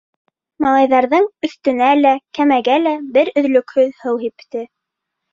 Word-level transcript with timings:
Малайҙарҙың 0.65 1.25
өҫтөнә 1.47 1.89
лә, 1.99 2.13
кәмәгә 2.37 2.77
лә 2.85 2.93
бер 3.17 3.29
өҙлөкһөҙ 3.41 3.93
һыу 4.07 4.17
һипте. 4.23 4.65